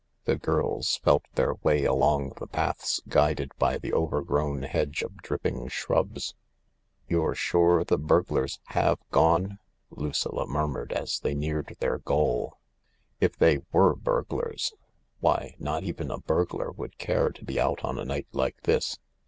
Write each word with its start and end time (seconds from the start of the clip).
The 0.25 0.35
girls 0.35 0.99
felt 1.03 1.25
their 1.35 1.53
way 1.61 1.85
along 1.85 2.31
the 2.39 2.47
paths 2.47 3.01
guided 3.07 3.51
by 3.59 3.77
the 3.77 3.93
overgrown 3.93 4.63
hedge 4.63 5.03
of 5.03 5.17
dripping 5.17 5.67
shrubs." 5.67 6.33
You're 7.07 7.35
sure 7.35 7.83
the 7.83 7.99
burglars 7.99 8.59
have 8.69 8.97
gone?" 9.11 9.59
Lucilla 9.91 10.47
mur 10.47 10.67
mured 10.67 10.91
as 10.91 11.19
they 11.19 11.35
neared 11.35 11.77
their 11.79 11.99
goal." 11.99 12.57
If 13.21 13.37
they 13.37 13.59
were 13.71 13.95
burglars. 13.95 14.73
Why, 15.19 15.53
not 15.59 15.83
even 15.83 16.09
a 16.09 16.17
burglar 16.17 16.71
would 16.71 16.97
care 16.97 17.29
to 17.29 17.45
be 17.45 17.59
out 17.59 17.85
on 17.85 17.99
a 17.99 18.03
night 18.05 18.25
like 18.33 18.61
this. 18.63 18.97